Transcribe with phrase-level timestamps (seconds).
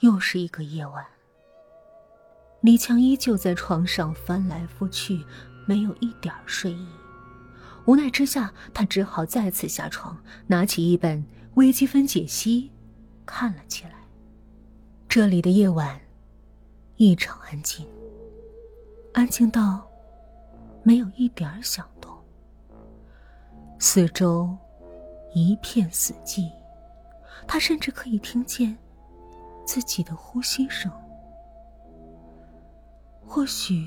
[0.00, 1.04] 又是一个夜晚，
[2.62, 5.24] 李强依旧在床上翻来覆去，
[5.66, 6.88] 没有一点睡意。
[7.84, 10.16] 无奈之下，他只好再次下床，
[10.46, 11.22] 拿起一本
[11.54, 12.70] 微积分解析，
[13.26, 13.92] 看了起来。
[15.06, 16.00] 这里的夜晚
[16.96, 17.86] 异常安静，
[19.12, 19.86] 安静到
[20.82, 22.16] 没有一点响动，
[23.78, 24.56] 四周
[25.34, 26.50] 一片死寂，
[27.46, 28.78] 他甚至可以听见。
[29.70, 30.90] 自己的呼吸声，
[33.24, 33.86] 或许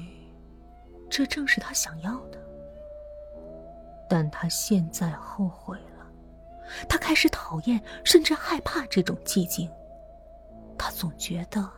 [1.09, 2.41] 这正是他想要的。
[4.09, 6.07] 但他现在后悔了，
[6.88, 9.70] 他开始讨厌甚至害怕这种寂静。
[10.77, 11.70] 他总觉得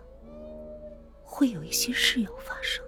[1.23, 2.85] 会有一些事要发生，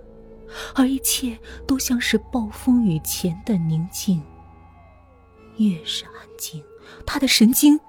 [0.75, 1.35] 而一切
[1.67, 4.21] 都像是暴风雨前的宁静。
[5.57, 6.63] 越是安静，
[7.07, 7.79] 他的神经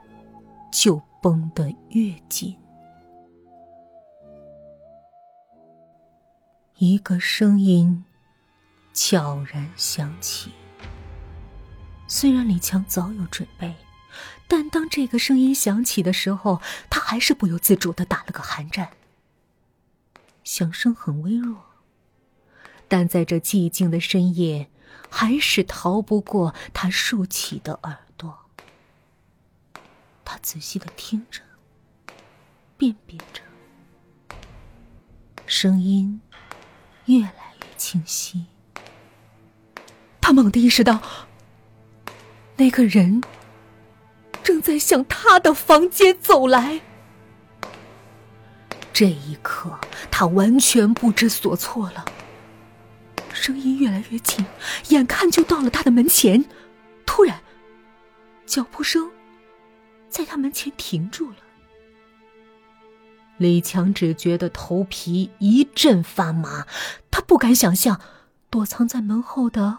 [0.72, 2.56] 就绷得越紧。
[6.80, 8.04] 一个声音
[8.94, 10.52] 悄然响起。
[12.06, 13.74] 虽然李强早有准备，
[14.46, 18.90] 但当这个声音响起的时候，他还是不由自主的打了个寒战。
[20.44, 21.64] 响声很微弱，
[22.86, 24.70] 但在这寂静的深夜，
[25.10, 28.38] 还是逃不过他竖起的耳朵。
[30.24, 31.42] 他仔细的听着，
[32.76, 33.42] 辨别着，
[35.44, 36.20] 声音。
[37.08, 38.44] 越来越清晰，
[40.20, 41.00] 他猛地意识到，
[42.56, 43.22] 那个人
[44.42, 46.82] 正在向他的房间走来。
[48.92, 49.78] 这一刻，
[50.10, 52.04] 他完全不知所措了。
[53.32, 54.44] 声音越来越近，
[54.88, 56.44] 眼看就到了他的门前，
[57.06, 57.40] 突然，
[58.44, 59.10] 脚步声
[60.10, 61.36] 在他门前停住了。
[63.38, 66.66] 李强只觉得头皮一阵发麻，
[67.10, 68.00] 他不敢想象
[68.50, 69.78] 躲藏在门后的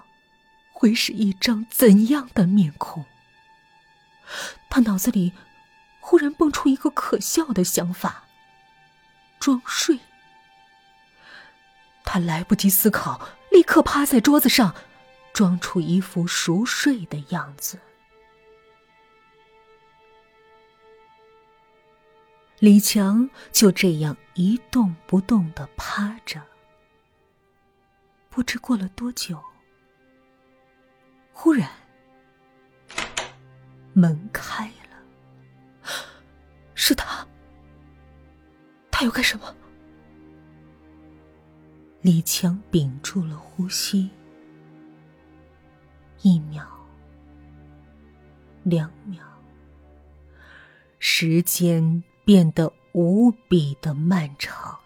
[0.72, 3.06] 会是一张怎样的面孔。
[4.70, 5.34] 他脑子里
[6.00, 8.24] 忽然蹦出一个可笑的想法：
[9.40, 10.00] 装睡。
[12.06, 13.20] 他来不及思考，
[13.52, 14.74] 立刻趴在桌子上，
[15.34, 17.80] 装出一副熟睡的样子。
[22.60, 26.42] 李强就这样一动不动的趴着，
[28.30, 29.42] 不知过了多久，
[31.32, 31.70] 忽然
[33.94, 35.90] 门开了，
[36.76, 37.26] 是他，
[38.92, 39.56] 他要干什么？
[42.02, 44.10] 李强屏住了呼吸，
[46.24, 46.68] 一秒，
[48.64, 49.24] 两秒，
[51.00, 52.04] 时间。
[52.30, 54.78] 变得无比的漫长。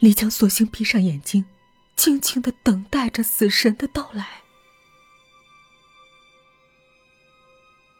[0.00, 1.44] 李强索性闭上眼睛，
[1.94, 4.42] 静静的等待着死神的到来。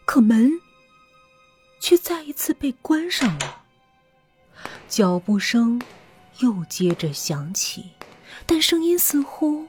[0.05, 0.51] 可门
[1.79, 3.63] 却再一次被关上了，
[4.89, 5.81] 脚步声
[6.41, 7.91] 又接着响起，
[8.47, 9.69] 但声音似乎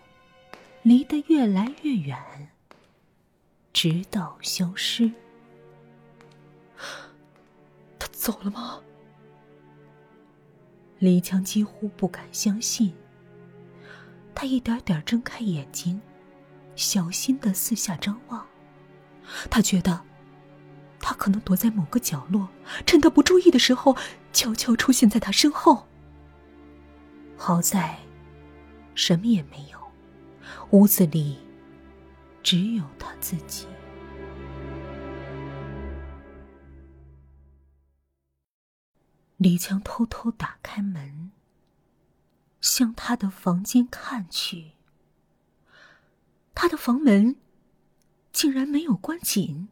[0.81, 2.49] 离得越来越远，
[3.71, 5.11] 直到消失。
[8.19, 8.81] 走了吗？
[10.97, 12.93] 李强几乎不敢相信。
[14.35, 16.01] 他一点点睁开眼睛，
[16.75, 18.45] 小心的四下张望。
[19.49, 20.01] 他觉得，
[20.99, 22.49] 他可能躲在某个角落，
[22.85, 23.95] 趁他不注意的时候，
[24.33, 25.87] 悄悄出现在他身后。
[27.37, 27.97] 好在，
[28.95, 29.79] 什么也没有，
[30.71, 31.39] 屋子里
[32.43, 33.65] 只有他自己。
[39.39, 41.31] 李强偷偷打开门，
[42.59, 44.71] 向他的房间看去。
[46.53, 47.37] 他的房门
[48.33, 49.69] 竟然没有关紧，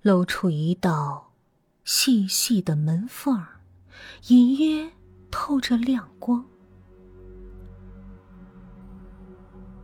[0.00, 1.32] 露出一道
[1.82, 3.60] 细细的门缝儿，
[4.28, 4.92] 隐约
[5.28, 6.46] 透着亮光。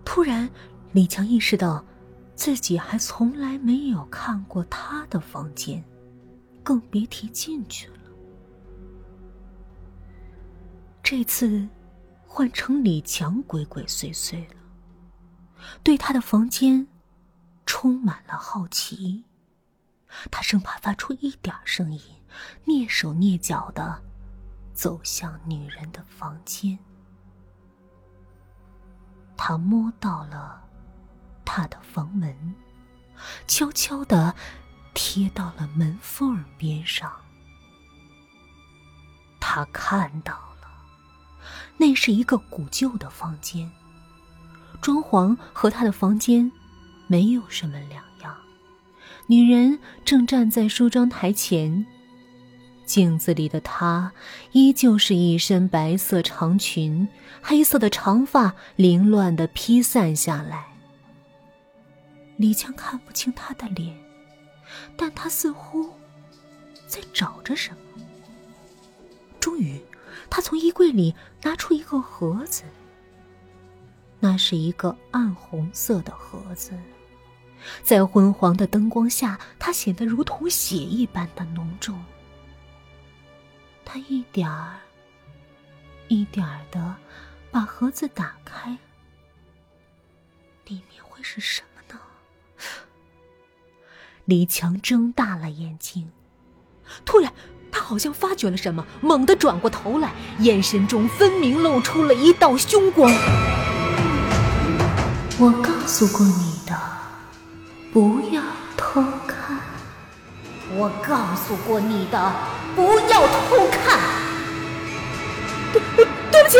[0.05, 0.49] 突然，
[0.93, 1.85] 李强意识到，
[2.37, 5.85] 自己还从来没有看过他的房间，
[6.63, 8.00] 更别提进去了。
[11.11, 11.69] 这次
[12.25, 14.55] 换成李强鬼鬼祟祟了，
[15.83, 16.87] 对他的房间
[17.67, 19.25] 充满了好奇。
[20.31, 22.01] 他生怕发出一点声音，
[22.65, 24.01] 蹑手蹑脚的
[24.73, 26.79] 走向女人的房间。
[29.37, 30.63] 他摸到了
[31.45, 32.55] 她的房门，
[33.49, 34.33] 悄悄的
[34.95, 37.13] 贴到了门缝儿边上。
[39.41, 40.50] 他看到，
[41.77, 43.71] 那是一个古旧的房间，
[44.81, 46.51] 装潢和他的房间
[47.07, 48.37] 没有什么两样。
[49.27, 51.87] 女人正站在梳妆台前，
[52.85, 54.13] 镜子里的她
[54.53, 57.07] 依旧是一身白色长裙，
[57.41, 60.67] 黑色的长发凌乱的披散下来。
[62.37, 63.97] 李强看不清她的脸，
[64.97, 65.91] 但她似乎
[66.89, 68.03] 在找着什么。
[69.39, 69.81] 终于，
[70.31, 72.63] 他从衣柜里拿出一个盒子。
[74.23, 76.79] 那是一个暗红色的盒子，
[77.83, 81.99] 在昏黄的灯光下，它显得如同血一般的浓重。
[83.83, 84.79] 他一点儿
[86.09, 86.95] 一点儿的
[87.51, 88.77] 把盒子打开，
[90.67, 91.99] 里面会是什么呢？
[94.27, 96.13] 李强睁大了眼睛，
[97.07, 97.33] 突然。
[97.81, 103.11] 他好像发觉了什么，猛地转过头来，眼神中分明露出了一道凶光。
[105.39, 106.79] 我告诉过你的，
[107.91, 108.43] 不要
[108.77, 109.59] 偷看。
[110.77, 112.33] 我告诉过你的，
[112.77, 113.99] 不要偷看。
[115.73, 116.59] 对，对不起。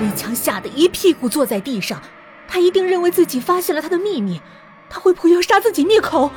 [0.00, 2.00] 李强吓得一屁股坐在地上，
[2.48, 4.40] 他一定认为自己发现了他的秘密，
[4.88, 6.30] 他会不会要杀自己灭口？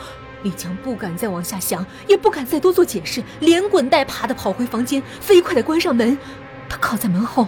[0.44, 6.18] 李强不敢再往下想，也不敢再多做解释，连滚带爬的跑回房间，飞快的关上门。
[6.68, 7.48] 他靠在门后，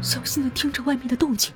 [0.00, 1.52] 小心的听着外面的动静。